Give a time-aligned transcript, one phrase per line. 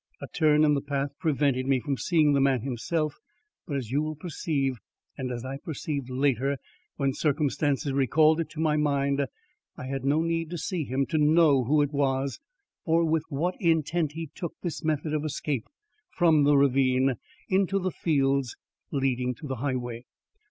[0.19, 3.19] A turn in the path prevented me from seeing the man himself,
[3.67, 4.79] but as you will perceive
[5.15, 6.57] and as I perceived later
[6.95, 9.23] when circumstances recalled it to my mind,
[9.77, 12.39] I had no need to see him to know who it was
[12.83, 15.67] or with what intent he took this method of escape
[16.09, 18.55] from the ravine into the fields
[18.91, 20.05] leading to the highway.